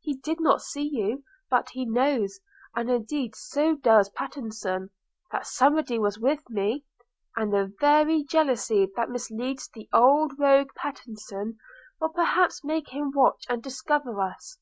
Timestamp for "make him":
12.64-13.10